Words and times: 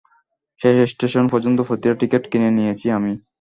শেষ 0.61 0.77
স্টেশন 0.91 1.25
পর্যন্ত 1.27 1.59
প্রতিটা 1.61 1.95
টিকেট 1.95 2.23
কিনে 2.31 2.49
নিয়েছি 2.51 2.87
আমি। 2.91 3.11